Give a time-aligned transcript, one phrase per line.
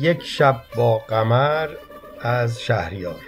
[0.00, 1.68] یک شب با قمر
[2.20, 3.20] از شهریار.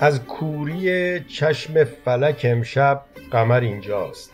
[0.00, 4.32] از کوری چشم فلک امشب قمر اینجاست.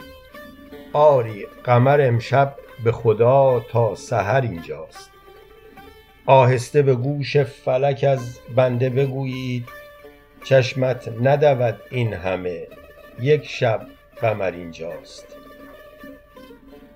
[0.93, 5.11] آری قمر امشب به خدا تا سحر اینجاست.
[6.27, 9.69] آهسته به گوش فلک از بنده بگویید
[10.45, 12.69] چشمت ندود این همه
[13.21, 13.87] یک شب
[14.21, 15.27] قمر اینجاست.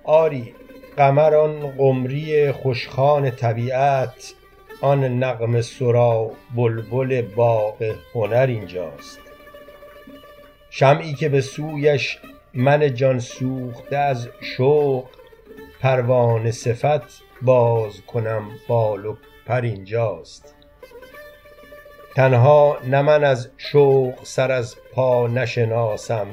[0.03, 0.55] آری
[0.99, 4.33] قمر آن قمری خوشخوان طبیعت
[4.81, 9.19] آن نغمه سرا بلبل باغ هنر اینجاست.
[10.69, 12.19] شمعی که به سویش
[12.53, 15.05] من جان سوخته از شوق
[15.81, 19.15] پروانه صفت باز کنم بال و
[19.47, 20.55] پر اینجاست.
[22.15, 26.27] تنها نه من از شوق سر از پا نشناسم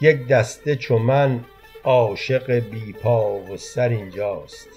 [0.00, 1.44] یک دسته چو من
[1.84, 4.68] عاشق بی پا و سر اینجاست.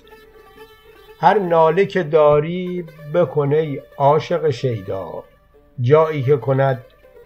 [1.20, 5.24] هر ناله که داری بکن ای عاشق شیدا.
[5.82, 6.86] جایی که کند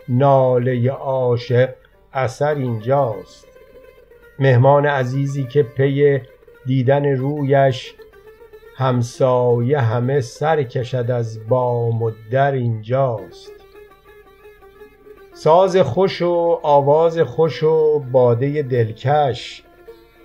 [0.10, 1.70] ناله عاشق
[2.14, 3.48] اثر اینجاست.
[4.40, 6.22] مهمان عزیزی که پی
[6.66, 7.96] دیدن رویش
[8.76, 13.52] همسایه همه سر کشد از بام و در اینجاست.
[15.34, 19.64] ساز خوش و آواز خوش و باده دلکش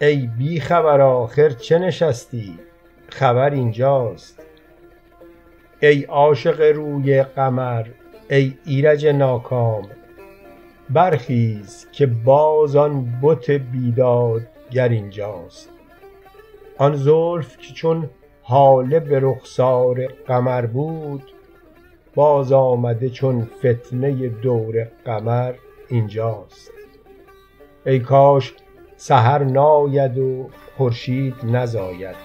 [0.03, 2.59] ای بی خبر آخر چه نشستی؟
[3.09, 4.43] خبر اینجاست.
[5.83, 7.87] ای عاشق روی قمر
[8.31, 9.89] ای ایرج ناکام
[10.91, 15.71] برخیز که باز آن بت بیدادگر اینجاست.
[16.79, 18.11] آن زلف که چون
[18.45, 21.23] هاله به رخسار قمر بود
[22.15, 25.55] بازآمده چون فتنه دور قمر
[25.89, 26.71] اینجاست.
[27.87, 28.55] ای کاش
[29.05, 32.17] سحر ناید و خورشید نزاید.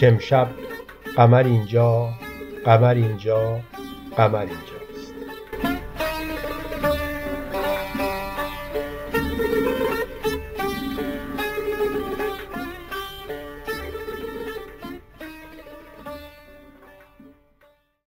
[0.00, 0.48] کامشب
[1.16, 2.08] قمر اینجا
[2.64, 3.60] قمر اینجا
[4.16, 4.71] قمر اینجا.